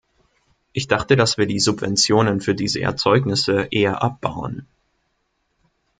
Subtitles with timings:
[0.73, 4.65] Ich dachte, dass wir die Subventionen für diese Erzeugnisse eher abbauen.